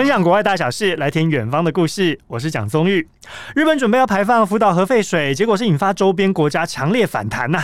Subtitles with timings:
[0.00, 2.18] 分享国外大小事，来听远方的故事。
[2.26, 3.06] 我是蒋宗玉。
[3.54, 7.62] 日本准备要排放福岛核废水，结果是引发周边国家强烈反弹呐、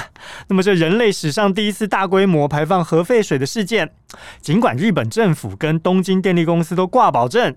[0.48, 3.90] 那么，这人类史上第一次大规模排放核废水的事件，
[4.42, 7.56] 尽管日本政府跟东京电力公司都挂保证。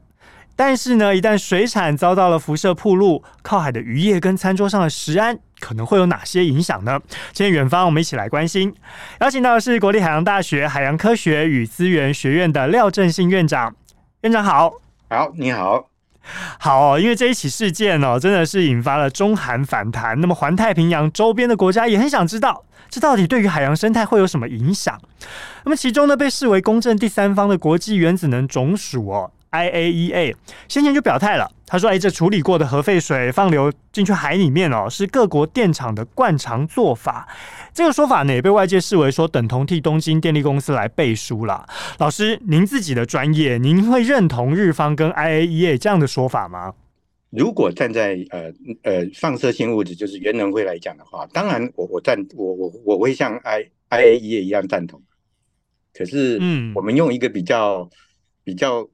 [0.56, 6.98] 但是呢，一旦水产遭到了辐射暴露，靠海的渔业跟餐桌上的食安可能会有哪些影响呢？
[7.34, 8.74] 今天远方我们一起来关心，
[9.20, 13.76] 邀请到的是国立海洋大学海洋科学与资源学院的廖振兴院长。
[14.22, 14.74] 院长好，
[15.10, 15.88] 好，你好，
[16.60, 20.20] 好、哦，因为这一起事件哦，真的是引发了中韩反弹。
[20.20, 25.00] 那么环太平洋周边的国家也很想知道，这到底对于海洋生态会有什么影响？
[25.64, 29.32] 那么其中呢，被视为公正第三方的国际原子能总署哦。
[29.52, 30.36] IAEA
[30.68, 37.30] 先前就表态了，他说：“哎，这处理过的核废水放流进去海里面哦，是各国电厂的惯常做法。”
[37.72, 41.68] 这个说法呢，也被外界视为说等同替东京电力公司来背书了。
[42.00, 46.74] 老师，您自己的专业，您会认同日方跟 IAEA 这样的说法吗？
[47.30, 55.00] 如果站在呃呃放射性物质就是原能会来讲的话，当然我我赞我我我会像 I IAEA 一样赞同。
[55.94, 57.90] 可是，嗯，我们用一个比较、嗯、
[58.44, 58.90] 比较。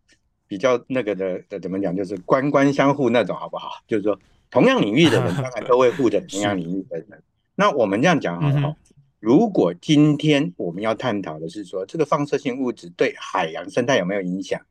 [0.48, 3.70] 比较那个的的怎么讲，就是官官相护那种，好不好？
[3.88, 4.20] 就是说，
[4.52, 7.24] 同样领域的人， 当然都会护着同样领域的人。
[7.56, 8.76] 那我们这样讲好不好？
[9.20, 14.62] 如果今天我们要探讨的是说，这个放射性物质对海洋生态有没有影响，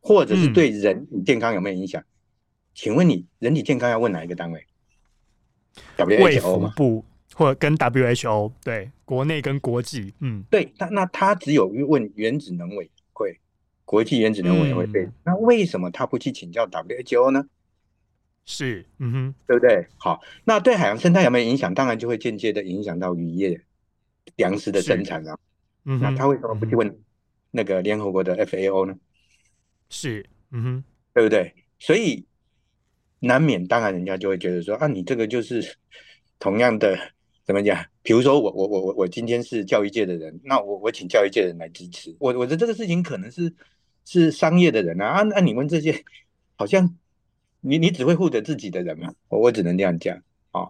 [0.00, 2.02] 或者是对人体健康有没有影响？
[2.74, 4.66] 请问你，人体健康要问哪一个单位
[5.96, 6.74] ？WHO 吗？
[6.76, 10.70] 不，或者跟 WHO 对，国内跟国际，嗯，对。
[10.76, 13.38] 那那他只有问原子能委员会。
[13.94, 17.46] 国际原子能委员会那为什么他不去请教 WHO 呢？
[18.44, 19.86] 是，嗯哼，对不对？
[19.98, 21.72] 好，那对海洋生态有没有影响？
[21.72, 23.60] 当然就会间接的影响到渔业、
[24.34, 25.38] 粮食的生产啊。
[25.84, 26.98] 嗯，那他为什么不去问
[27.52, 28.96] 那个联合国的 FAO 呢？
[29.90, 30.84] 是，嗯哼，
[31.14, 31.54] 对不对？
[31.78, 32.26] 所以
[33.20, 35.76] 难免，当然人家就会觉得说啊，你这个就是
[36.40, 36.98] 同样的，
[37.44, 37.86] 怎么讲？
[38.02, 43.54] 比如说我我我我我今天是教育界的人，那我我请教育界的人来支持我，我的这个事情可能是。
[44.04, 46.04] 是商业的人啊，啊，那你们这些
[46.56, 46.94] 好像
[47.60, 50.16] 你你只会护着自己的人嘛，我我只能这样讲
[50.52, 50.68] 啊。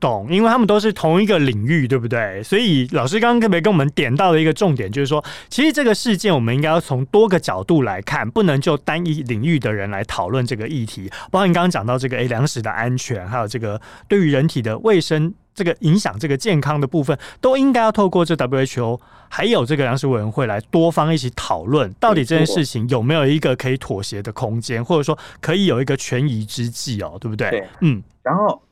[0.00, 2.42] 懂，因为他们都是同一个领域，对不对？
[2.42, 11.10] 所以老师刚刚特别跟我们点到的一个重点，就是说，其实这个事件我们应该要从多个角度来看，不能就单一领域的人来讨论这个议题。
[11.30, 15.34] 包括你刚刚讲到这个诶粮食的安全，还有这个对于人体的卫生。
[15.58, 27.50] 这个影响这个健康的部分，都应该要透过这 WHO 还有这个粮食委员会来多方一起讨论，到底这件事情有没有一个可以妥协的空间，或者说可以有一个权宜之计哦，对不对？
[27.50, 28.00] 对，嗯。
[28.22, 28.62] 然后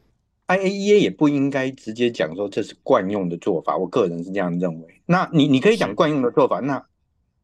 [0.47, 5.03] IAEA 也不应该直接讲说这是惯用的做法，我个人是这样认为。
[5.07, 6.85] 那你你可以讲惯用的做法，那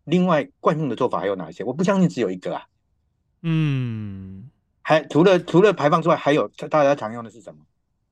[0.05, 1.65] 另外惯用的做法还有哪些？
[1.65, 2.63] 我不相信只有一个啊。
[3.43, 4.49] 嗯，
[4.83, 7.59] 还除了除了排放之外，还有大家常用的是什么？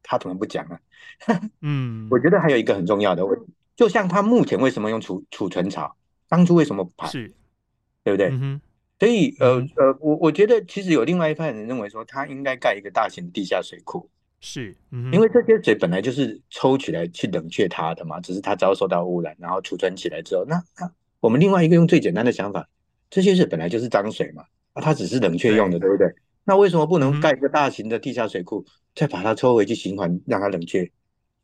[0.02, 0.80] 他怎么不讲啊？
[1.62, 5.96] 嗯，我觉得还有一个很重要的问题，就像他目前为什么用储储存槽，
[6.28, 7.08] 当初为什么不排？
[7.08, 7.32] 是，
[8.04, 8.30] 对不对？
[8.32, 8.60] 嗯、
[8.98, 14.08] 所以呃呃，我我觉得其实有另外一派人认为说，他应该盖一个大型的地下水库。
[14.42, 20.90] 是、嗯，因为这些水本来就是抽起来去冷却它的嘛，只是它遭受到污染，然后储存起来之后，那那
[21.20, 22.66] 我们另外一个用最简单的想法，
[23.10, 26.14] 这些水本来就是脏水嘛，啊，它只是冷却用的，对，对不对？
[26.44, 30.90] 那为什么不能盖一个大型的地下水库，嗯、再把它抽回去循环，让它冷却？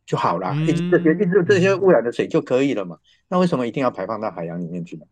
[0.04, 2.96] 就好了，一直这些一直这些污染的水就可以了嘛？
[3.28, 5.04] 那为什么一定要排放到海洋里面去呢？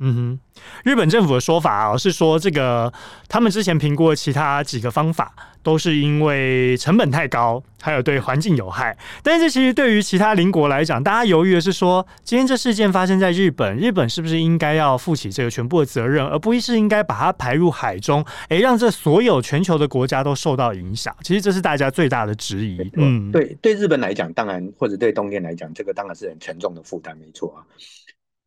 [0.00, 2.92] 嗯哼，日本政府的说法啊，是说这个
[3.28, 8.96] 他们之前评估的其他几个方法，都是因为成本太高，还有对环境有害。
[9.24, 18.24] 但是其实对于其他邻国来讲，大家犹豫的是说，今天这事件发生在日本，日本是不是应该要负起这个全部的责任，而不是应该把它排入海中？
[18.48, 21.12] 哎，让这所有全球的国家都受到影响。
[21.22, 22.78] 其实这是大家最大的质疑。
[22.94, 27.66] 嗯，对，对日本来讲，当然或者对东电来讲，这个当然是很沉重的负担，没错啊。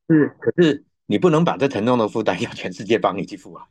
[0.08, 0.82] 是，可是。
[1.12, 3.64] 你不能把这沉重的负担 要全世界帮你去付啊，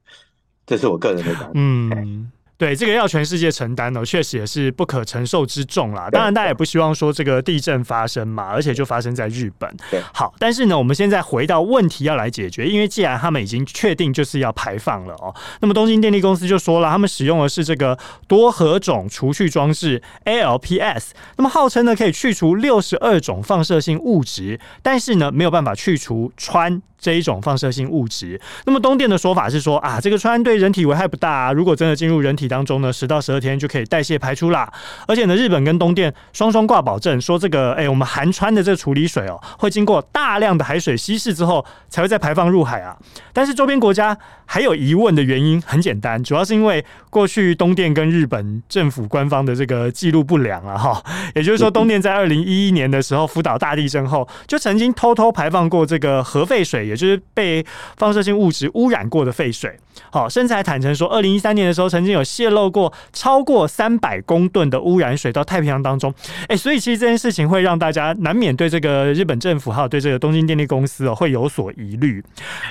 [0.66, 1.50] 这是我个人的感觉。
[1.54, 2.30] 嗯。
[2.60, 6.10] 对，这个要全世界承担呢，确实也是不可承受之重啦。
[6.10, 9.74] 当然，大家也不希望说这个地震发生嘛，而且就发生在日本。
[9.90, 17.98] 对，好，但是呢，我们现在回到问题要来解决，因为既然他们已经确定就是要排放了哦，那么东京电力公司就说了，他们使用的是这个
[18.28, 28.40] 多核种除去装置 ALPS，那么号称呢可以去除六十二种放射性物质，但是呢没有办法去除氚、这一种放射性物质。
[28.66, 34.72] 那么东电的说法是说啊，这个氚对人体危害不大啊，如果真的进入人体当中呢，十到十二天就可以代谢排出啦。
[35.08, 42.96] 而且呢，日本跟东电双双挂保证说，这个哎，我们含氚的这个处理水哦，会经过大量的海水稀释之后，才会再排放入海啊。
[43.32, 51.02] 但是周边国家还有疑问的原因很简单，主要是因为过去东电跟日本政府官方的这个记录不良啊，哈，
[51.34, 57.64] 也就是说，东电在二零一一年的时候，福岛大地震后，就曾经偷偷排放过这个核废水，也就是被
[57.96, 59.78] 放射性物质污染过的废水。
[60.10, 66.12] 好，甚至还坦诚说，二零一三年的时候，曾经有泄露过超过三百公吨的污染水到太平洋当中。
[66.48, 72.22] 哎，所以其实这件事情会让大家难免对这个日本政府还有对这个东京电力公司哦会有所疑虑。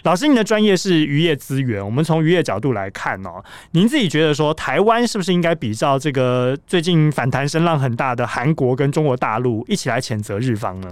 [0.03, 10.91] 老师，您的专业是渔业资源，我们从渔业角度来看哦，您自己觉得说，台湾是不是应该比照这个最近反弹声浪很大的韩国跟中国大陆一起来谴责日方呢？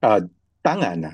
[0.00, 0.16] 啊、
[0.62, 1.10] 当然了。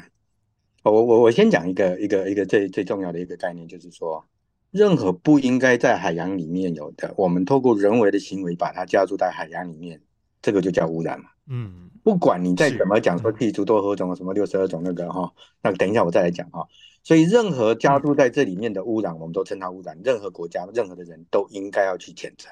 [0.90, 4.22] 我我我先讲一个一个一个最最重要的一个概念，就是说，
[4.70, 9.98] 任何不应该在海洋里面有的，我们透过人为的行为把它加注在海洋里面，
[10.42, 11.30] 这个就叫污染嘛。
[11.48, 15.32] 嗯，不管你再怎么讲说剔除多何种什么六十二种那个哈，
[15.62, 16.68] 那等一下我再来讲哈。
[17.02, 19.98] 所以任何加注在这里面的污染，我们都称它污染。
[20.04, 22.50] 任何国家任何的人都应该要去谴责，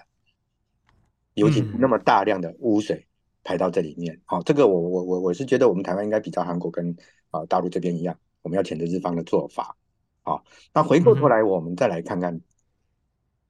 [1.35, 3.07] 尤其那么大量的污水
[3.45, 4.19] 排到这里面。
[4.25, 6.97] 好，这个我我我我是觉得我们台湾应该比照韩国跟。
[7.33, 9.77] 啊，大陆这边一样，我们要谴责日方的做法。
[10.23, 12.41] 好，那回过头来，我们再来看看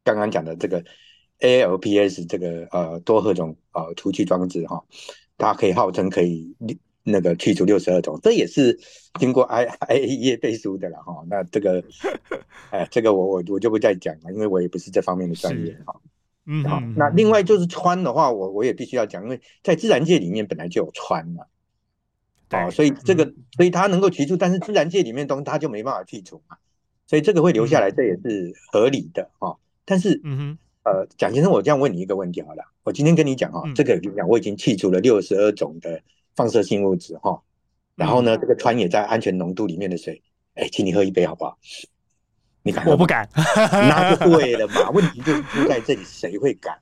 [0.02, 0.82] 刚刚讲的这个
[1.40, 4.82] ALPS 这个呃多核种呃除去装置哈，
[5.36, 6.56] 它可以号称可以
[7.02, 8.78] 那个去除六十二种，这也是
[9.18, 11.22] 经过 I IAEA 背书的了哈。
[11.28, 11.84] 那这个
[12.70, 16.00] 哎，这个我我我就不再讲了，因为我也不是这方面的专业哈。
[16.46, 21.44] 嗯，好，那另外就是氚的话，我我也必须要讲，因为在自然界里面本来就有氚嘛。
[22.52, 23.24] 哦，所以这个，
[23.56, 26.56] 所以它能够去除，但是自然界里面东西它就没办法去除嘛，
[27.06, 29.56] 所以这个会留下来，这也是合理的哈。
[29.84, 36.00] 但是，嗯哼，呃，蒋先生，我这样问你一个问题好了，我今天跟你讲哈，这个跟你讲，我已经去除了六十二种的
[36.36, 37.42] 放射性物质哈，
[37.96, 40.22] 然后呢，这个川也在安全浓度里面的水，
[40.54, 41.58] 哎，请你喝一杯好不好？
[42.62, 42.86] 你敢？
[42.86, 46.78] 我不敢，那就对了嘛，问题就是出在这里，谁会敢？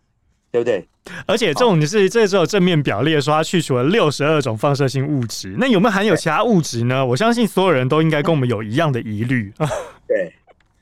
[0.50, 0.86] 对不对？
[1.26, 7.04] 而且这种是这时候正面表列说它去除了六十二种放射性物质，那有没有含有其他物质呢？
[7.04, 9.52] 我相信所有人都应该跟我们有一样的疑虑。
[10.06, 10.32] 对，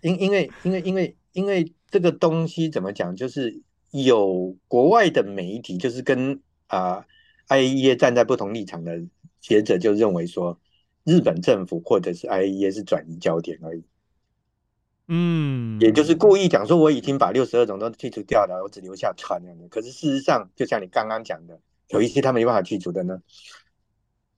[0.00, 3.14] 因因为因为因为因为这个东西怎么讲？
[3.14, 3.60] 就是
[3.92, 7.04] 有国外的媒体，就是跟啊
[7.48, 9.00] IAEA 站在不同立场的
[9.40, 10.58] 学者就认为说，
[11.04, 13.82] 日本政府或者是 IAEA 是转移焦点而已。
[15.10, 19.68] 嗯，也就是故意讲说我已经把六十二种都去除掉了，我只留下氚了。
[19.70, 21.58] 可是事实上，就像你刚刚讲的，
[21.88, 23.18] 有一些他没办法去除的呢，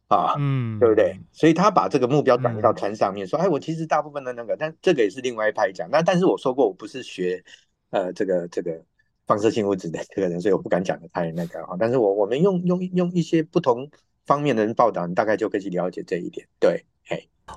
[0.06, 1.18] 啊，嗯，对不对？
[1.32, 5.90] 所以他把这个目标转移到船上面，说，哎，我其实大部分的那个，但这个也是另外一派讲。
[5.90, 7.42] 那但是我说过，我不是学
[7.90, 8.80] 呃这个这个
[9.26, 11.76] 放射性物质的这个人，所以我不敢讲的太那个哈。
[11.80, 13.90] 但是我我们用用用一些不同
[14.24, 16.84] 方面的人报道，你大概就可以去了解这一点，对。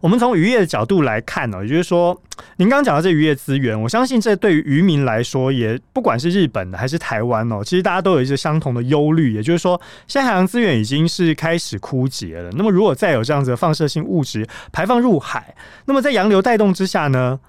[0.02, 2.20] 我们从渔业的角度来看呢，也就是说，
[2.58, 12.50] 您刚刚讲到这渔业资源，我相信这对于渔民来说，也不管是日本还是台湾哦，其实大家都有一些相同的忧虑，也就是说，现在海洋资源已经是开始枯竭了。
[12.54, 15.56] 那么，如果再有这样子的放射性物质排放入海，
[15.86, 17.40] 那么在洋流带动之下呢，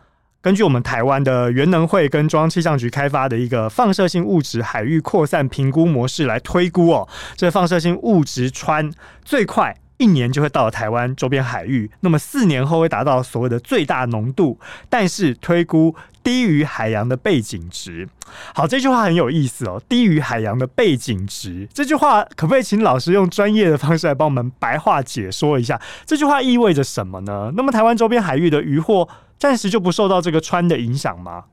[0.41, 8.91] 根据我们台湾的原能会跟中央气象局开发的一个放射性物质海域扩散评估模式来推估哦，这放射性物质穿
[9.25, 9.75] 最快。
[9.97, 14.59] 一年就会到了台湾周边海域，那么四年后会达到所谓的最大浓度，
[14.89, 18.09] 但是推估低于海洋的背景值。
[18.55, 25.81] 好，这句话很有意思哦，低于海洋的背景值，这句话可不可以请老师用专业的方式来帮我们白话解说一下？
[26.05, 27.53] 这句话意味着什么呢？
[27.57, 29.09] 那么台湾周边海域的渔获
[29.39, 31.45] 暂时就不受到这个川的影响吗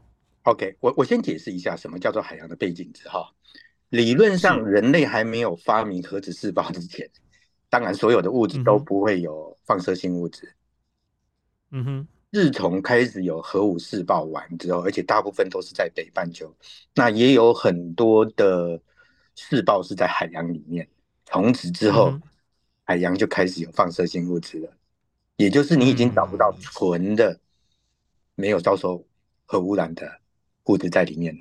[0.43, 3.29] ？OK，我我先解释一下什么叫做海洋的背景值哈。
[3.89, 7.07] 理论上，人类还没有发明核子试爆之前。
[7.71, 10.53] 当然，所有的物质都不会有放射性物质。
[11.69, 16.53] 嗯哼，自从开始有核武试爆完之后，而且大部分都是在北半球，
[16.93, 18.77] 那也有很多的
[19.35, 20.85] 试爆是在海洋里面。
[21.25, 22.13] 从此之后，
[22.83, 24.73] 海洋就开始有放射性物质了，
[25.37, 27.39] 也就是你已经找不到纯的
[28.35, 29.01] 没有遭受
[29.45, 30.19] 核污染的
[30.65, 31.33] 物质在里面。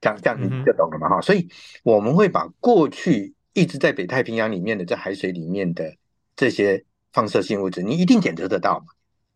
[0.00, 1.08] 这样这样你就懂了嘛？
[1.08, 1.48] 哈，所以
[1.84, 3.32] 我们会把过去。
[3.54, 5.96] 一直在北太平洋里面的在海水里面的
[6.36, 8.86] 这些放射性物质，你一定检测得到嘛？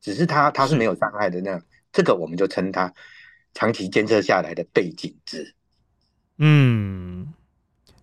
[0.01, 1.61] 只是它它是没有伤害的，那
[1.93, 2.93] 这个我们就称它
[3.55, 5.55] 长期监测下来的背景值。
[6.39, 7.33] 嗯，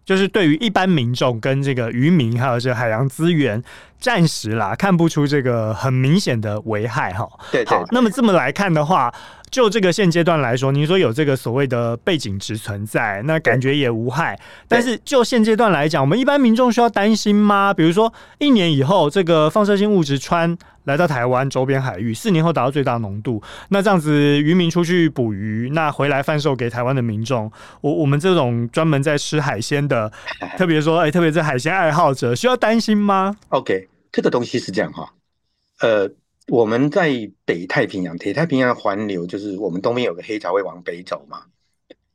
[0.04, 3.64] 就是对于一般民众跟这个渔民还有这海洋资源
[4.00, 7.28] 暂时啦看不出这个很明显的危害哈。
[7.52, 9.14] 对，对，对，好，那么这么来看的话，
[9.50, 14.40] 就这个现阶段来说，您说有这个所谓的背景值存在，那感觉也无害。
[14.68, 17.74] 但是就现阶段来讲，我们一般民众需要担心吗？
[17.74, 30.12] 比如说一年以后，这个放射性物质穿来到台湾周边海域，四年后达到最大浓度，那这样子渔民出去捕鱼，那回来贩售给台湾的民众，我我们这种专门在吃海鲜的，
[30.58, 35.14] 特别说，哎、欸，特别是海鲜爱好者，需要担心吗？OK，这个东西是这样哈，
[35.82, 36.10] 呃。
[36.48, 37.10] 我们在
[37.44, 41.42] 北太平洋，北太平洋的环流就是我们东边有个黑潮会往北走嘛，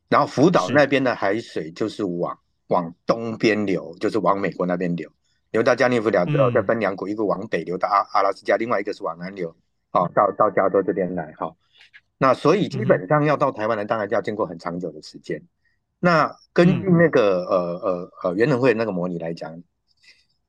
[0.07, 5.11] 然后福岛那边的海水就是往往东边流，就是往美国那边流，
[5.51, 9.53] 流到加利福尼亚之后再分两股，一个往北流到阿阿拉斯加，另外一个是往南流，
[9.89, 11.53] 好到到加州这边来哈。
[12.17, 15.43] 那所以基本上要到台湾来，当然就要经过很长久的时间。
[15.99, 19.61] 那根据那个呃呃呃原能会那个模拟来讲，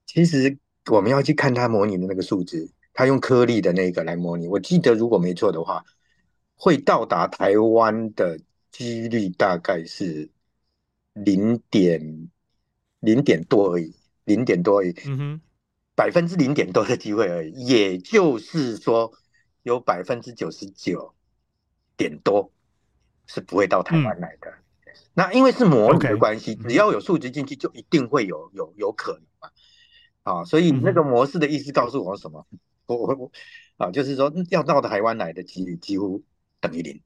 [0.07, 0.57] 其实
[0.91, 2.71] 我们要去看它模拟的那个数值。
[2.95, 5.83] 他用颗粒的那个来模拟，我记得如果没错的话，
[6.57, 8.39] 会到达台湾的
[8.71, 10.29] 几率大概是
[11.15, 12.29] 零点
[13.01, 15.41] 零点多而已，零点多而已，嗯哼，
[15.95, 17.65] 百分之零点多的机会而已。
[17.65, 19.11] 也就是说，
[19.63, 21.15] 有百分之九十九
[21.97, 22.53] 点多
[23.27, 24.51] 是不会到台湾来的。
[24.51, 29.29] 嗯、那因为是模拟的关系，okay, 只要有数值进去，就一定会有有有可能嘛。
[30.23, 32.47] 啊，所以那个模式的意思告诉我什么？
[32.51, 33.33] 嗯我我我
[33.77, 36.21] 啊，就是说要到台湾来的几率几乎
[36.61, 37.01] 等于零，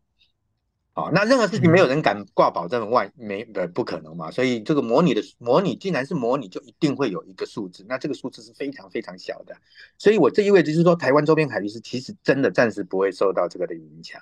[0.94, 9.54] 啊，那任何事情没有人敢挂保证，万没呃不可能嘛，所以这个模拟的模拟，既然是模拟，就一定会有一个数字，那这个数字是非常非常小的，
[9.98, 14.20] 所以我这意味着就是说，台湾周边海域是其实真的暂时不会受到这个的影响，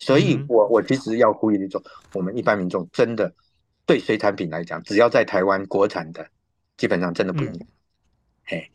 [0.00, 1.80] 所以我我其实要呼吁一种，
[2.12, 3.32] 我们一般民众真的
[3.86, 6.28] 对水产品来讲，只要在台湾国产的，
[6.76, 7.52] 基本上真的不用，
[8.50, 8.68] 嘿。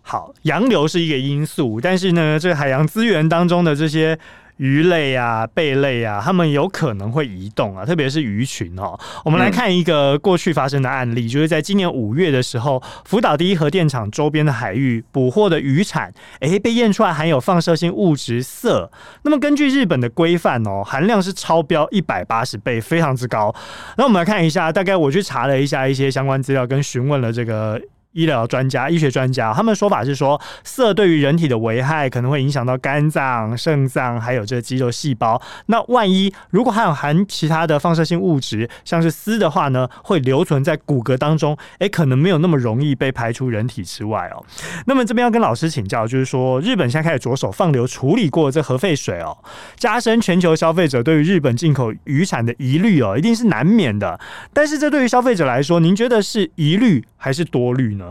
[0.00, 4.18] 好，洋流是一个因素，但是呢，这个海洋资源当中的这些
[4.56, 8.98] 鱼类啊、贝类啊，它们有可能会移动啊，特别是鱼群哦。
[9.24, 18.90] 我们来看一个过去发生的案例，就是在今年五月的时候，福岛第一核电厂周边的海域捕获的渔产，哎、欸，被验出来含有放射性物质色。
[19.22, 23.54] 那么根据日本的规范哦，含量是超标一百八十倍，非常之高。
[23.96, 27.80] 那我们来看一下，大概我去查了一下一些相关资料，跟询问了这个。
[28.14, 35.40] 医疗专家、医学专家，他们说法是说，色对于人体的危害可能会影响到肝脏、肾脏，还有这肌肉细胞。
[35.66, 44.44] 那万一如果还有含其他的放射性物质，像是丝的话呢，会留存在骨骼当中，哎，可能没有那么容易被排出人体之外哦。
[44.86, 49.36] 那么这边要跟老师请教，就是说，日本现在开始着手放流处理过这核废水哦，
[49.76, 54.18] 加深全球消费者对于日本进口渔产的疑虑哦，一定是难免的。
[54.52, 58.03] 但是这对于消费者来说，您觉得是疑虑还是多虑呢？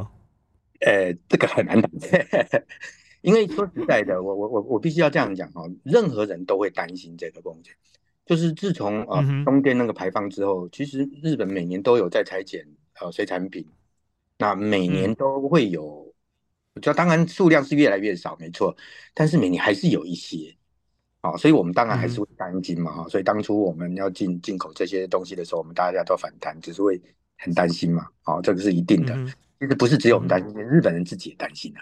[0.85, 1.91] 呃，这个很难讲，
[3.21, 7.73] 因为说实在的，我我我我必须要这样讲哈，任何人都会担心这个风险。
[8.25, 12.65] 就是自从啊东电那个排放之后，其实日本每年都有在裁减
[12.99, 13.65] 呃水产品，
[14.37, 16.13] 那每年都会有，
[16.81, 18.75] 就当然数量是越来越少，没错，
[19.13, 20.55] 但是每年还是有一些，
[21.21, 27.01] 啊，所以我们当然还是会担心嘛哈，所以当初我们要进进口这些东西的时候，我们大家都反弹，只是会
[27.37, 29.13] 很担心嘛，啊，这个是一定的。
[29.63, 31.79] 其实不是只有我们担心，日本人自己也担心啊，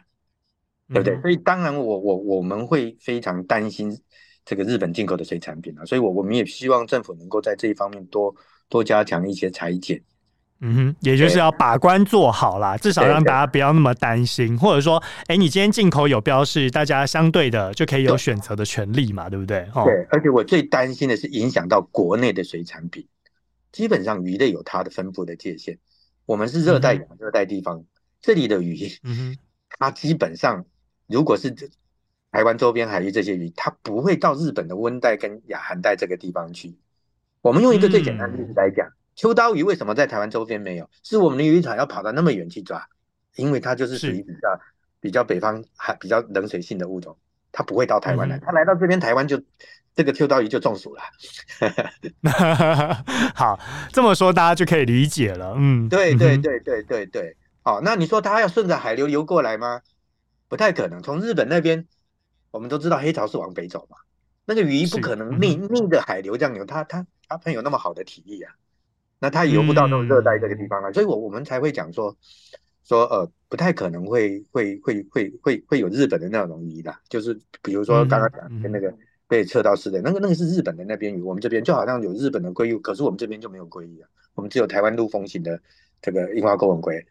[0.94, 1.20] 对不对？
[1.22, 4.00] 所以当然我，我我我们会非常担心
[4.46, 8.36] 这个日本进口的水产品啊，所以我我们也希望政府能够在这一方面多
[8.70, 10.00] 多加强一些裁剪。
[10.60, 19.68] 嗯哼，也就是要把关做好啦，至少让大家不要那么担心，或者说，哎，你今天进口有标示，大家相对的就可以有选择的权利嘛，对，对不对？
[19.86, 23.08] 对，而且我最担心的是影响到国内的水产品，
[23.72, 25.80] 基本上鱼类有它的分布的界限。
[26.26, 27.86] 我们是热带亚热带地方，嗯、
[28.22, 29.38] 这里的鱼，嗯、
[29.70, 30.66] 它基本上
[31.08, 31.52] 如果是
[32.32, 36.76] 台湾周边海域这些鱼，它不会到日本的温带跟亚寒带这个地方去。
[37.42, 40.90] 我们用一个最简单的例子来讲，嗯、秋刀鱼为什么在台湾周边没有？
[41.04, 42.88] 是我们的渔船要跑到那么远去抓，
[43.36, 44.62] 因为它就是属于比较
[45.00, 47.18] 比较北方还比较冷水性的物种，
[47.52, 49.42] 它不会到台湾来，它来到这边台湾就。
[49.94, 51.02] 这个秋刀鱼就中暑了，
[53.36, 53.60] 好，
[53.92, 55.54] 这么说大家就可以理解了。
[55.58, 59.82] 嗯，对对对对对对，好，那你说它要顺着海流流过来吗？
[60.48, 61.04] 不太可能。
[61.04, 61.86] 从日本那边，
[62.52, 63.98] 我们都知道黑潮是往北走嘛，
[64.46, 68.54] 那个鱼不可能逆逆着海流这样游，它它它没有那么好的体力啊，
[69.20, 72.16] 那它游不到那种热带这个地方啊，所以我我们才会讲说
[72.86, 78.94] 说呃，不太可能会会会会会会有日本的那种鱼的，就是比如说刚刚讲的那个。
[79.32, 85.58] 被测到是的，那个那个是日本的那边鱼，我们这边就好像有日本的鲑鱼，可是我们这边就没有鲑鱼啊，我们只有台湾陆风型的
[86.02, 87.02] 这个樱花钩吻鲑，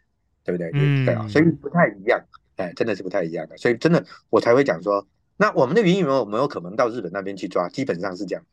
[0.44, 0.70] 对不对？
[0.74, 2.22] 嗯，对啊，所以不太一样
[2.56, 3.56] 哎，真的是不太一样的。
[3.56, 5.08] 所以真的我才会讲说，
[5.38, 7.70] 那我们的渔业有没有可能到日本那边去抓？
[7.70, 8.44] 基本上是这样，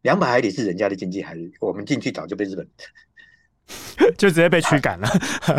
[0.00, 2.66] 两百海里是人家的经济海域，我们进去早就被日本
[4.16, 5.06] 就直接被驱赶了。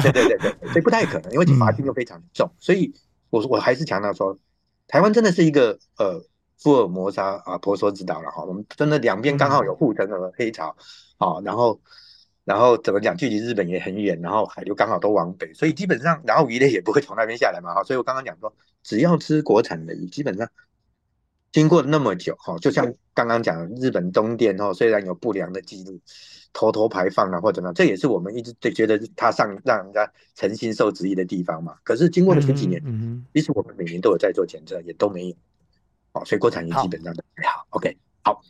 [0.02, 2.48] 对对对对，所以不太可能，因为罚金又非常重。
[2.48, 2.92] 嗯、所以
[3.30, 4.36] 我我还是强调说，
[4.88, 6.26] 台湾真的是一个呃
[6.60, 8.44] 福尔摩沙啊婆娑之岛了哈。
[8.44, 10.76] 我们真的两边刚好有护城河、黑潮
[11.18, 11.80] 啊，然后。
[12.46, 13.16] 然后怎么讲？
[13.16, 17.84] 距离日本也很远，然后海流刚好都往北，所以基本上，然后鱼类也不会从那边下来嘛，哈。
[17.84, 18.52] 所以我刚刚讲说，
[18.82, 20.50] 只要吃国产的鱼，基本上
[21.52, 26.00] 经过那么久，哈，就像刚刚讲的日本东电，哈，虽然有不良的记录，
[26.52, 31.76] 偷偷排放啊或怎么样，这也是我们一直对觉得它上让人家诚心受质疑的地方嘛。
[31.84, 35.36] 可是经过了十几年，嗯，其实我们每年都有在做检测，也都没有，
[36.20, 37.66] 哦，所以国产鱼基本上都还好。
[37.70, 38.42] OK，好。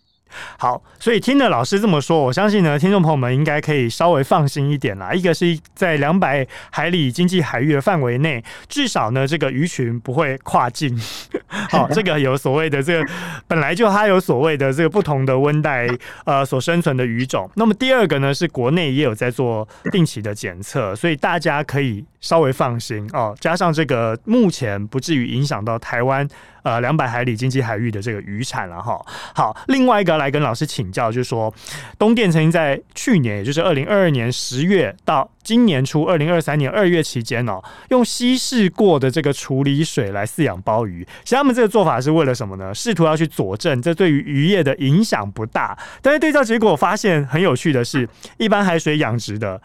[0.59, 5.11] 好，所以听了老师这么说，我相信呢，听众朋友们应该可以稍微放心一点啦。
[5.11, 10.95] 一个是在两百海里经济海域的范围内，至少呢，这个鱼群不会跨境。
[11.71, 13.11] 好，这个有所谓的这个
[13.47, 15.87] 本来就它有所谓的这个不同的温带
[16.25, 17.49] 呃所生存的鱼种。
[17.55, 23.35] 那么第二个呢，是国内也有在做定期的检测，所以大家可以稍微放心哦。
[23.39, 26.27] 加上这个目前不至于影响到台湾。
[26.61, 28.99] 呃，两百海里经济海域的这个渔产了哈。
[29.33, 31.51] 好，另外一个来跟老师请教，就是说，
[31.97, 41.07] 东电曾经在去年，也就是二零二二年十月到今年初二零二三年二月期间哦，用稀释过的这个处理水来饲养鲍鱼。
[41.23, 42.75] 其实他们这个做法是为了什么呢？
[42.75, 45.75] 试图要去佐证这对于渔业的影响不大。
[46.01, 48.07] 但是对照结果发现很有趣的是，
[48.37, 49.59] 一般海水养殖的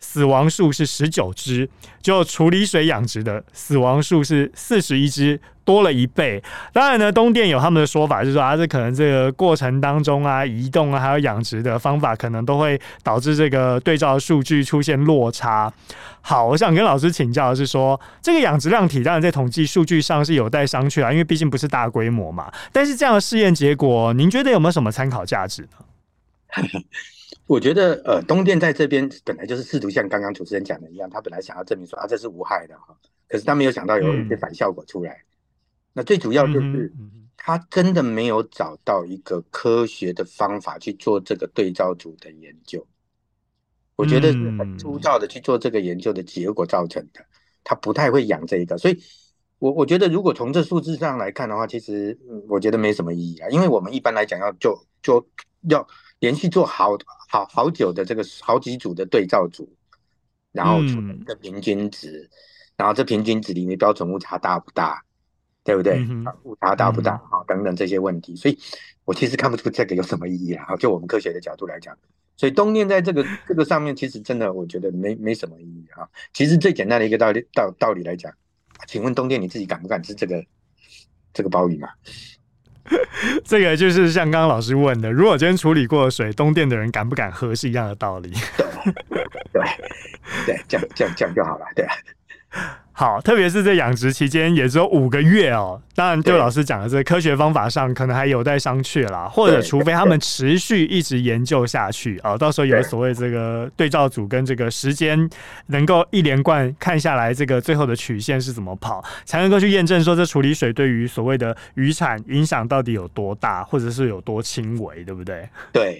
[0.00, 1.68] 死亡数是十九只，
[2.02, 5.40] 就处理水养殖的死亡数是四十一只。
[5.62, 6.42] 多了一倍。
[6.72, 15.72] 当然呢，东电有他们的说法，就是说啊，这可能这个过程当中啊，移动啊，还有养殖的方法，可能都会导致这个对照数据出现落差。
[16.22, 22.50] 好，我想跟老师请教的是说，这个养殖量体当然在统计数据上是有待商榷啊，因为毕竟不是大规模嘛。
[22.72, 25.78] 但是这样的试验结果，您觉得有没有什么参考价值呢？
[27.46, 32.96] 我觉得呃，东电在这边本来就是试图像刚刚主持人讲的一样，他本来想要证明说啊，这是无害的哈，
[33.28, 35.12] 可是他没有想到有一些反效果出来。
[35.12, 35.26] 嗯
[35.92, 36.92] 那最主要就是，
[37.36, 42.86] 他真的没有找到一个科学的方法去做这个对照组的研究。
[43.96, 47.20] 我觉得是很粗糙的去做这个研究的结果造成的。
[47.64, 49.02] 他不太会养这一个，所以
[49.58, 52.16] 我我觉得如果从这数字上来看的话，其实
[52.48, 53.48] 我觉得没什么意义啊。
[53.48, 55.26] 因为我们一般来讲要就就
[55.62, 55.84] 要
[56.20, 56.96] 连续做好
[57.28, 59.68] 好好久的这个好几组的对照组，
[60.52, 62.30] 然后出一个平均值，
[62.76, 65.04] 然后这平均值里面标准误差大不大？
[65.62, 66.02] 对不对？
[66.44, 67.12] 误差大不大？
[67.12, 68.58] 啊，等等这些问题，所以
[69.04, 70.74] 我其实看不出这个有什么意义啊。
[70.76, 71.96] 就我们科学的角度来讲，
[72.36, 76.08] 所以冬电在这个 这个上面，其实真的我觉得没没什么意义啊。
[76.32, 78.32] 其实最简单的一个道理道道理来讲，
[78.86, 80.44] 请问冬电你自己敢不敢吃这个
[81.34, 81.90] 这个鲍鱼嘛？
[83.44, 88.32] 这个就是像刚刚老师问的，如果今天处理过的水，东电的人敢不敢喝是一样的道理。
[89.12, 89.62] 对对
[90.46, 91.86] 对，这样这样这样就好了，对。
[93.00, 95.80] 好，特别是在养殖期间也只有五个月哦。
[95.94, 99.26] 当然，对老师讲的这个科学方法上，可能还有待商榷啦。
[99.26, 105.30] 或者，除非他们持续一直研究下去啊，到时候有所谓这个对照组跟这个时间
[105.68, 115.48] 能够一连贯看下来，这个最后的曲线是怎么跑，才能够去验证说这处理水对于所谓的渔产影响到底有多大，或者是有多轻微，对不对？
[115.72, 115.98] 对。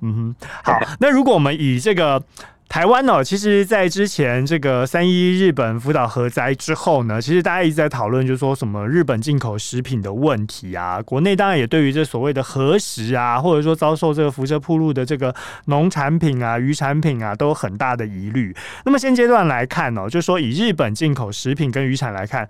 [0.00, 0.46] 嗯哼。
[0.64, 2.24] 好，那如果我们以这个。
[2.68, 11.00] 台湾呢，其实，在之前这个三一日本福岛核灾之后呢，其实大家一直在讨论，就是说什么日本进口食品的问题啊。
[11.02, 18.54] 国内当然也对于这所谓的核食啊，或者说遭受这个辐射铺路的这个农产品啊、渔产品啊，都有很大的疑虑。
[18.84, 22.48] 那么现阶段来看呢，就是说以日本进口食品跟渔产来看，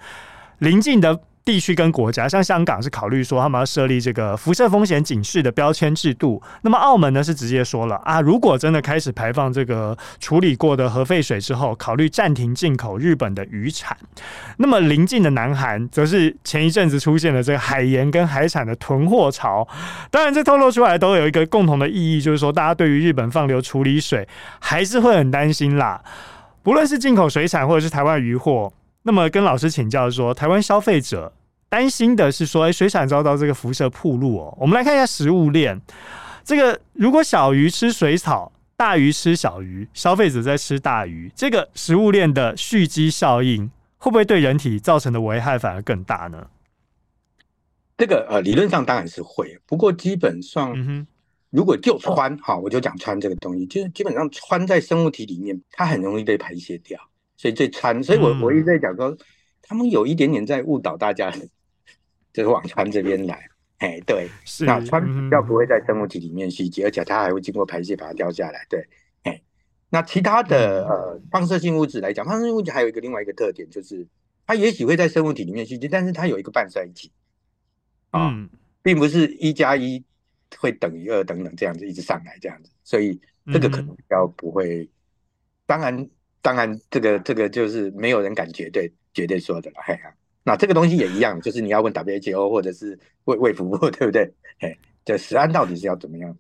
[0.59, 1.21] 邻近的。
[1.49, 6.43] 地区跟国家，像香港是考虑说他们要设立这个辐射风险警示的标签制度。
[6.61, 13.97] 那么澳门呢是直接说了啊，如果真的开始排放这个处理过的核废水之后，考虑暂停进口日本的渔产。
[14.59, 19.67] 那么邻近的南韩则是前一阵子出现了这个海盐跟海产的囤货潮。
[20.11, 24.29] 当然，这透露出来都有一个共同的意义，就是说大家对于日本放流处理水
[24.61, 26.03] 还是会很担心啦。
[26.63, 28.71] 不论是进口水产或者是台湾渔货，
[29.05, 31.33] 那么跟老师请教说，台湾消费者。
[31.69, 34.57] 担心的是说，哎，水产遭到这个辐射暴露哦。
[34.59, 35.81] 我们来看一下食物链，
[36.45, 46.47] 这个如果小鱼吃水草，大鱼吃小鱼，消费者在吃大鱼，这个食物链的蓄积效应会不会对人体造成的危害反而更大呢？
[47.97, 51.05] 这个呃，理论上当然是会，不过基本上，嗯，
[51.51, 56.99] 如果就穿哈，我就讲穿这个东西，就是基本上穿在生物体里面，它很容易被排泄掉。
[57.37, 59.17] 所以这穿，所以我我一直在讲说，
[59.63, 61.33] 他们有一点点在误导大家，
[62.33, 63.49] 就是往川这边来。
[63.79, 68.67] 哎，对，是那川比较不会在生物体里面蓄积，而且它还会经过排泄把它掉下来。
[68.69, 68.85] 对，
[69.23, 69.41] 哎，
[69.89, 74.05] 那其他的呃放射性物质来讲，放射性物质还有一个另外一个特点，就是
[74.45, 77.13] 它也许会在生物体里面蓄积，但是它有一个半衰期
[78.11, 78.51] 啊，嗯、
[78.83, 80.05] 并不是一加一
[80.59, 83.21] 会等于二等等这样子一直上来这样子，所以
[83.53, 84.83] 这个可能比较不会。
[84.83, 84.89] 嗯、
[85.67, 86.11] 当然，
[86.43, 90.13] 当然，这个这个就是没有人敢绝对绝对说的了，嘿哈。
[90.49, 94.33] 那这个东西也一样， 就是你要问 WHO 或者是卫卫福部， 对不对？
[94.61, 96.35] 哎，这食安到底是要怎么样？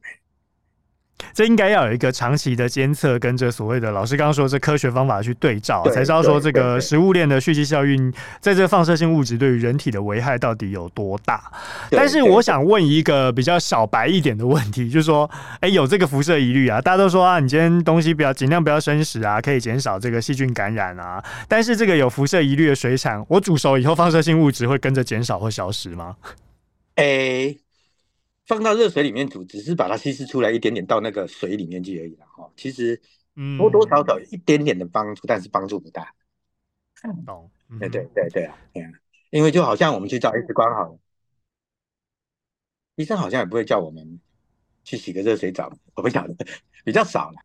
[1.33, 11.43] 这应该要有一个长期的监测，跟这所谓的老师刚刚说这科学方法去对照，才知道说这个食物链的蓄积效应，在这放射性物质对于人体的危害到底有多大。
[11.91, 21.23] 但是我想问一个比较小白一点的问题，就是说，哎，有这个辐射疑虑啊，大家都说啊，你今天东西不要尽量不要生食啊，可以减少这个细菌感染啊。
[21.47, 26.17] 但是这个有辐射疑虑的水产，我煮熟以后放射性物质会跟着减少或消失吗？
[26.97, 27.57] 哎。
[28.49, 32.51] 放到热水里面煮，只是把它稀释出来一点点到那个水里面去而已了哈。
[32.57, 32.99] 其实，
[33.59, 36.13] 多多少少有一点点的帮助，但是帮助不大。
[37.27, 37.51] 懂？
[37.79, 38.91] 对对对对啊，对啊。
[39.31, 40.99] 因为就好像我们去照 X 光好了，
[42.97, 44.19] 医生好像也不会叫我们
[44.83, 46.35] 去洗个热水澡，我不晓得，
[46.85, 47.37] 比较少了。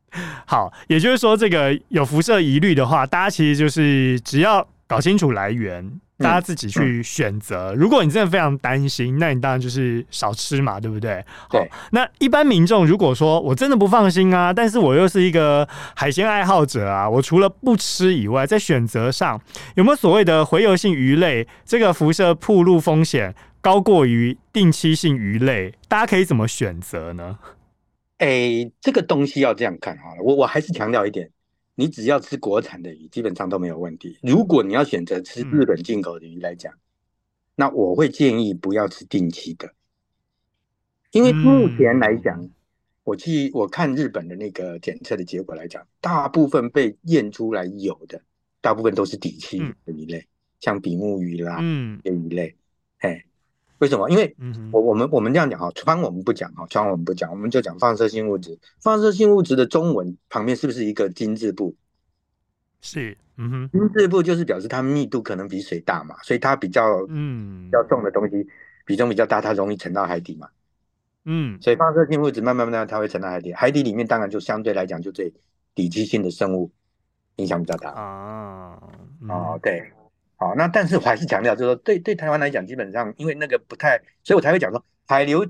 [0.48, 6.00] 好，也就是说，这个有辐射疑虑的话，大家其实就是只要搞清楚来源。
[6.24, 7.74] 大家自己去选择。
[7.76, 11.24] 如果你真的非常担心，那你当然就是少吃嘛，对不对？
[11.50, 11.64] 好。
[11.92, 19.40] 那一般民众如果说我真的不放心啊，但是我又是一个海鲜爱好者啊，我除了不吃以外，在选择上
[19.76, 25.74] 有没有所谓的洄游性鱼类，这个辐射暴露风险高过于定期性鱼类？
[25.88, 27.38] 大家可以怎么选择呢？
[28.20, 31.30] 哎、欸，这个东西要这样看好了，我我还是强调一点。
[31.76, 34.18] 你只要吃国产的鱼，基本上都没有问题。
[34.22, 36.80] 如果你要选择吃日本进口的鱼来讲，嗯、
[37.56, 39.74] 那我会建议不要吃定期的，
[41.12, 42.52] 因为目前来讲，嗯、
[43.04, 48.22] 我去我看日本的那个检测的结果来讲，大部分被验出来有的，
[48.62, 50.28] 大部分都是底栖的鱼类，嗯、
[50.60, 52.56] 像比目鱼啦，嗯，这鱼类，
[53.00, 53.26] 嘿。
[53.84, 54.10] 为什么？
[54.10, 54.34] 因为
[54.72, 58.58] 我我们我们这样讲哈，穿我们不讲哈，穿我们不讲，我们就讲放射性物质。
[58.82, 61.76] 放射性物质的中文旁边是不是一个金字部？
[62.80, 68.48] 是，嗯哼，金字部就是表示它密度可能比水大嘛，所以它比较嗯比较重的东西
[68.86, 70.48] 比重比较大，它容易沉到海底嘛。
[71.26, 75.34] 嗯，所以放射性物质慢慢慢慢它会沉到海底，海底里面当然就相对来讲就对
[75.76, 76.72] 底栖性的生物
[77.36, 78.80] 影响比较大啊。
[79.28, 79.92] 哦，对。
[80.44, 85.48] 好，那但是我还是强调，就是说对对台湾来讲，基本上因为那个不太，所以我才会讲说海流，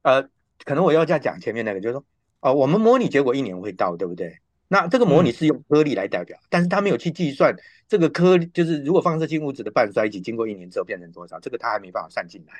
[0.00, 0.22] 呃，
[0.64, 2.00] 可能我要再讲前面那个，就是说，
[2.40, 4.38] 哦、呃，我们模拟结果一年会到，对不对？
[4.68, 7.54] 那这个模拟是用颗粒来代表，嗯、但是他没有去计算
[7.88, 12.54] 这个颗粒，就是如果放射性物质的半衰期经过一年之后变成多少，这个他还没办法算进来。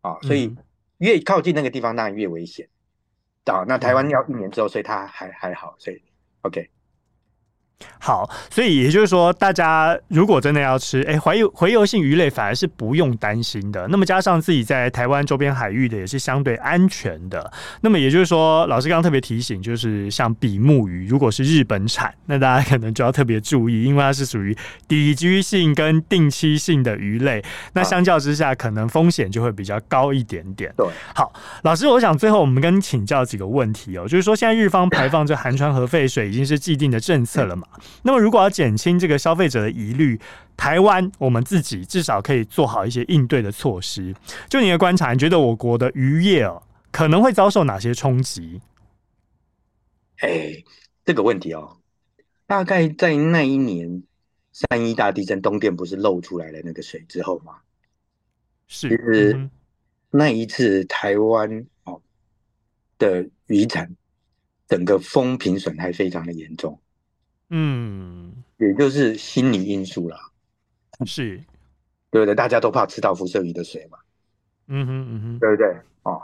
[0.00, 0.56] 啊，所以
[0.96, 2.66] 越靠近那个地方当然越危险。
[3.44, 6.02] 啊，那台湾要一年之后，所以它还还好，所以
[6.40, 6.70] OK。
[7.98, 13.86] 好，所以也就是说，大家如果真的要吃，哎，洄游洄游性鱼类反而是不用担心的。
[13.88, 17.50] 那么加上自己在台湾周边海域的也是相对安全的。
[17.80, 24.56] 那么也就是说，老师刚刚特别提醒，就是像比目鱼，如果是日本产，那大家可能就要特别注意，因为它是属于
[24.86, 27.42] 底居性跟定期性的鱼类。
[27.72, 30.72] 那相较之下，可能风险就会比较高一点点。
[30.76, 31.32] 对，好，
[31.62, 37.63] 老师，我想最后我们跟你请教几个问题哦，就是说现在日方排放这含川核废水已经是既定的政策了嘛？
[38.02, 40.20] 那么，如果要减轻这个消费者的疑虑，
[40.56, 44.14] 台湾我们自己至少可以做好一些应对的措施。
[44.48, 48.60] 就你的观察，你觉得我国的渔业哦可能会遭受哪些冲击？
[50.18, 50.62] 哎，
[51.04, 51.78] 这个问题哦，
[52.46, 54.02] 大概在那一年
[54.52, 57.54] 三一大地震，东电不是漏出来了那个水之后吗？
[58.68, 59.50] 是，其实
[60.10, 62.00] 那一次台湾哦
[62.96, 63.90] 的渔产
[64.68, 66.80] 整个风评损害非常的严重。
[67.50, 70.18] 嗯，也就是心理因素啦，
[71.06, 71.36] 是，
[72.10, 72.34] 对不对？
[72.34, 73.98] 大家都怕吃到辐射鱼的水嘛，
[74.68, 75.76] 嗯哼嗯哼，对不对？
[76.02, 76.22] 哦，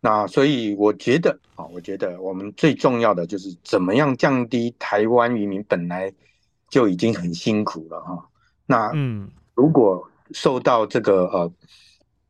[0.00, 6.12] 那所以我觉得啊，我觉得我们最重要的就是怎么样降低台湾渔民本来
[6.68, 8.28] 就已经很辛苦了哈。
[8.66, 11.50] 那嗯，如果受到这个呃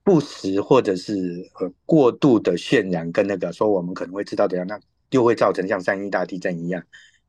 [0.04, 4.78] 不实或者是呃过度的渲染跟那个说我们可能会知道怎样，那
[5.10, 6.82] 又会造成像三一大地震一样。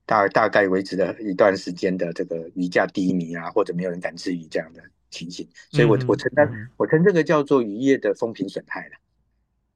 [0.09, 8.95] 大大概维持了一段时间的这个鱼价低迷啊，或者没有人敢吃鱼这样的情形，所以我我承担我称这个叫做渔业的风评损害了。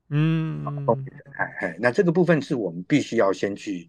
[0.09, 3.87] 嗯，风评损害，那这个部分是我们必须要先去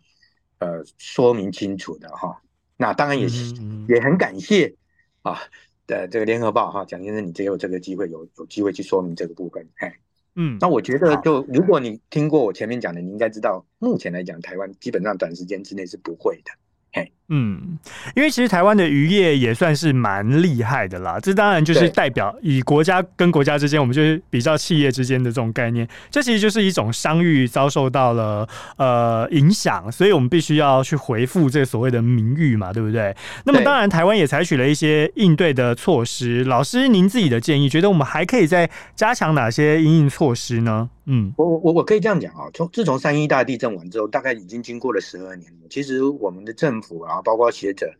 [0.59, 2.43] 呃说明清楚的哈。
[2.77, 3.55] 那当然也是
[3.89, 4.77] 也很感谢
[5.23, 5.41] 啊
[5.87, 9.99] 的这个联合报哈，蒋先生，你只有这个机会有有机会去说明这个部分，哎，
[10.37, 16.51] 嗯，那我觉得就如果你听过我前面讲的，你应该知道，目前来讲，台湾基本上短时间之内是不会的。
[17.31, 17.79] 嗯，
[18.15, 21.19] 因为其实台湾的渔业也算是蛮厉害的啦。
[21.19, 25.89] 这当然就是代表以国家跟国家之间，我们就是比较企业之间的这种概念。
[26.11, 33.17] 这其实就是一种商誉遭受到了呃影响，所以我们必须要去回复这所谓的名誉嘛，对不对？
[33.47, 36.45] 那么当然，台湾也采取了一些应对的措施。
[36.45, 40.91] 老师，您自己的建议，觉得我们还可以再加强哪些应应措施呢？
[41.07, 45.67] 嗯，我我我我可以这样讲啊，从自从三一大地震完之后，大概已经经过了十二年了。
[45.69, 47.95] 其实我们的政府啊，包括学者，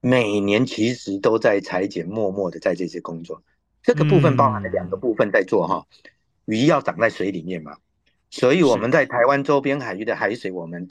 [0.00, 3.42] 每年其实都在裁剪，默默的在这些工作。
[3.82, 5.86] 这个部分包含了两个部分在做哈，
[6.46, 7.76] 鱼要长在水里面嘛，
[8.30, 10.88] 所以我们在台湾周边海域的海水，我们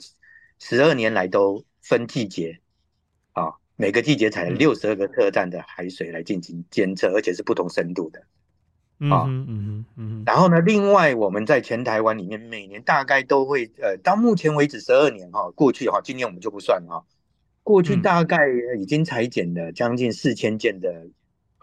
[0.60, 2.60] 十二年来都分季节
[3.32, 8.22] 啊，每个季节采了六十二个特站的海水来进行监测，而且是不同深度的。
[9.10, 17.04] 啊，嗯嗯嗯，然后呢，另外我们在全台湾里面，每年大概都会，呃，到目前为止十二年哈，过去哈，今年我们就不算哈，
[17.64, 18.38] 过去大概
[18.78, 21.06] 已经裁剪了将近四千件的，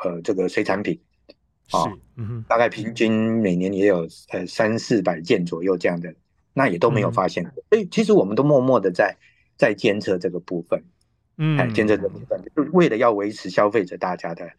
[0.04, 1.00] 呃，这个水产品，
[1.72, 6.14] 啊，嗯大概平均每年也有呃三四百件左右这样的，
[6.54, 9.16] 那也都没有发现，所以其实我们都默默的在
[9.58, 10.84] 在监测这个部分，
[11.38, 14.52] 嗯，监测这部分，就是为了要维持消费者大家的。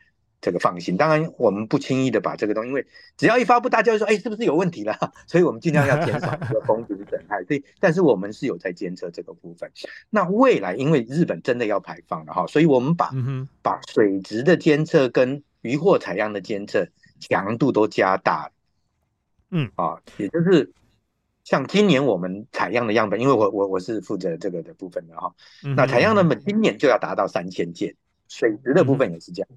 [0.42, 2.84] 这个放心，当然我们不轻易的把这个东西，因为
[3.16, 4.98] 只要一发布，大家就说，哎，是不是有问题了？
[5.28, 7.44] 所以我们尽量要减少这个风险损害。
[7.44, 9.70] 所以，但是我们是有在监测这个部分。
[10.10, 16.88] 那未来，因为日本真的要排放了哈，所以我们把、嗯、把水质的监测跟渔获采样的监测
[17.20, 18.52] 强度都加大了。
[19.50, 20.72] 嗯啊，也就是
[21.44, 25.32] 像今年我们采样的样本，因为我我我是负责这个的部分的哈，
[25.76, 27.94] 那采样的本今年就要达到三千件，
[28.26, 29.48] 水质的部分也是这样。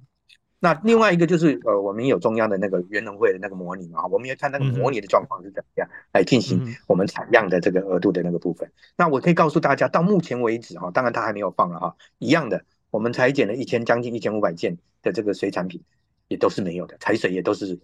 [0.60, 8.72] 那另外一个就是，呃，我们有中央的那个元能会的那个模拟嘛，我们要看那个模拟的状况是怎么样来进行我们采样的这个额度的那个部分。
[8.98, 15.84] 那我可以告诉大家，到目前为止哈，当然它还没有放了哈，一样的，我们采检了一千将近一千五百件的这个水产品，
[16.30, 17.78] 也都是没有的，采水也都是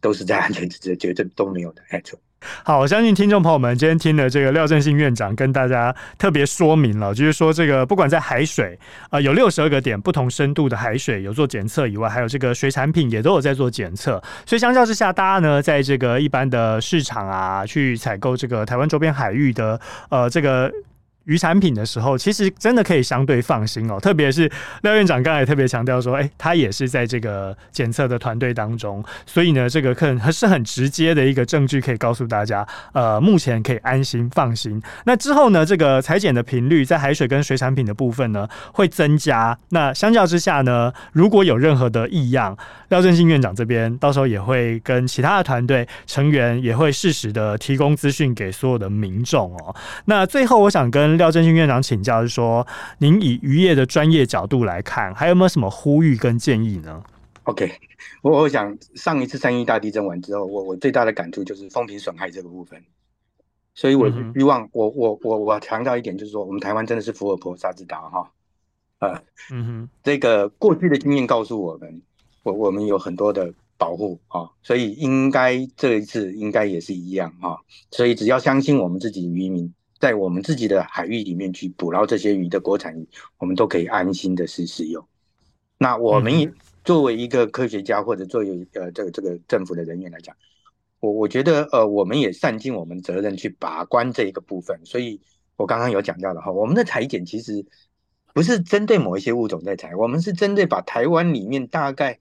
[0.00, 2.18] 都是在安全值绝对都没有的，没错。
[2.64, 8.78] 好，我相信听众朋友们今天听了这个廖振兴院长跟大家特别说明了，就是说这个不管在海水
[9.10, 20.70] 啊、有六十二个点不同深度的海水有做检测以外，还有这个水产品也都有在做检测，所以相较之下，大家呢在这个一般的市场啊去采购这个台湾周边海域的呃这个。
[21.26, 24.00] 鱼产品的时候，其实真的可以相对放心哦。
[24.00, 24.50] 特别是
[24.82, 34.80] 廖院长刚才特别强调说，哎、他也是在这个检测的团队当中，所以呢，这个可能还是很直接的一个证据，可以告诉大家，呃，目前可以安心放心。
[35.04, 39.58] 那之后呢，这个采检的频率在海水跟水产品的部分呢会增加。
[39.70, 42.56] 那相较之下呢，如果有任何的异样，
[42.90, 49.74] 廖振兴院长这边到时候也会跟其他的团队成员也会适时的提供资讯给所有的民众哦。
[50.04, 52.66] 那最后，我想跟廖振兴院长请教是说，
[52.98, 57.02] 您以渔业的专业角度来看，还有没有什么呼吁跟建议呢
[57.44, 57.70] ？OK，
[58.22, 62.82] 我我想上一次三一大地震完之后，我我最大的感触就是风评损害这个部分，
[63.74, 68.30] 所以我希望我我我我强调一点，就是说我们台湾真的是福尔摩沙之岛哈，
[68.98, 72.02] 呃，嗯哼，这个过去的经验告诉我们，
[72.42, 77.60] 我我们有很多的保护啊，所以应该这一次应该也是一样哈，
[77.92, 79.72] 所以只要相信我们自己渔民。
[79.98, 85.02] 在我们自己的海域里面去捕捞这些鱼的国产鱼，我们都可以安心的去使用。
[85.78, 86.52] 那我们也
[86.84, 90.36] 作为一个科学家或者作为呃这个这个政府的人员来讲，
[91.00, 94.78] 我我觉得呃我们也善尽我们责任去把关这一个部分。
[94.84, 95.20] 所以
[95.56, 97.64] 我刚刚有讲到了哈，我们的裁剪其实
[98.34, 102.18] 不是针对某一些物种在裁，我们是针对把台湾里面大概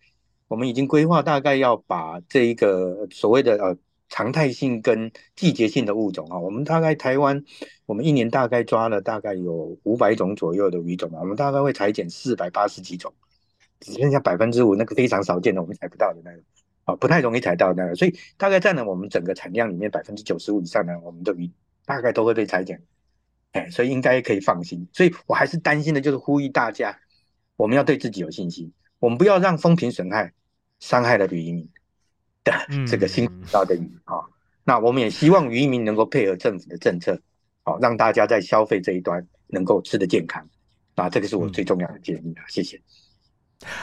[0.48, 3.78] 我们已经规划大概要把这一个所谓的呃。
[4.10, 7.44] 常态性跟季节性的物种啊，我们大概台湾，
[7.86, 13.14] 我们一年大概抓了大概有五百种左右的鱼种啊，我们大概会采检四百八十几种，
[13.80, 16.42] 只剩下百分之五那个非常少见的，我们采不到的那个
[16.86, 21.52] 啊，不太容易采到的那个，所以大概占了我们整个产量里面百分之九十五以上的我们的鱼
[21.86, 22.82] 大概都会被采检，
[23.54, 24.88] 哎，所以应该可以放心。
[24.94, 27.00] 所以我还是担心的就是呼吁大家，
[27.56, 30.32] 我们要对自己有信心，我们不要让风评损害
[30.80, 31.68] 伤害了渔民。
[32.46, 32.54] 的
[32.88, 34.16] 这个辛苦到的鱼啊，
[34.64, 37.20] 那我们也希望渔民能够配合政府的政策，
[37.64, 40.48] 好让大家在消费这一端能够吃得健康，
[40.96, 42.80] 那这个是我最重要的建议啊，谢谢。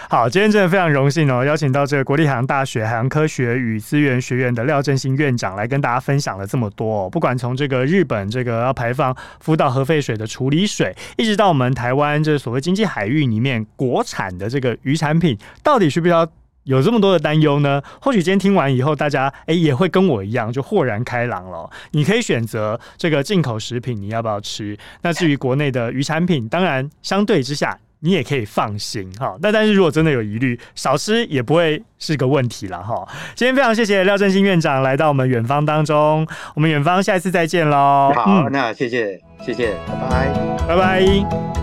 [0.08, 7.10] 好，今天真的非常荣幸哦，邀请到这个国立海洋大学海洋科学与资源学院的廖振兴院长来跟大家分享了这么多哦。
[7.10, 16.30] 不管从这个日本这个要排放福岛核废水的处理水，一直到我们台湾这所谓经济海域里面国产的这个鱼产品，到底需不需要
[16.64, 17.82] 有这么多的担忧呢？
[18.00, 21.68] 或许今天听完以后，大家诶也会跟我一样，就豁然开朗了。
[21.92, 24.76] 你可以选择这个进口食品，你要不要吃？
[25.02, 27.78] 那至于国内的鱼产品，当然相对之下。
[28.04, 33.06] 你也可以放心哈，那但是如果真的有疑虑，少吃也不会是个问题了哈。
[33.36, 38.12] 今天非常谢谢廖振兴院长来到我们远方当中，我们远方下一次再见喽。
[38.12, 40.26] 好，嗯、那谢谢谢谢，拜
[40.66, 41.61] 拜拜拜。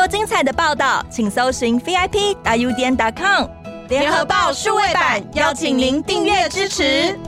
[0.00, 3.46] 多精彩的报道，请搜寻 VIP 大 U 点 com
[3.90, 7.18] 联合报数位版，邀请您订阅支持。